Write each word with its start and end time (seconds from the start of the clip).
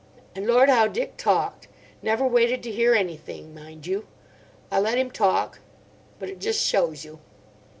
And 0.33 0.47
lord 0.47 0.67
how 0.67 0.87
Dick 0.87 1.15
talked. 1.15 1.67
Never 2.01 2.25
waited 2.25 2.63
to 2.63 2.71
hear 2.71 2.95
anything, 2.95 3.53
mind 3.53 3.85
you. 3.85 4.07
I 4.71 4.79
let 4.79 4.97
him 4.97 5.11
talk. 5.11 5.59
But 6.17 6.27
it 6.27 6.39
just 6.39 6.65
shows 6.65 7.05
you. 7.05 7.19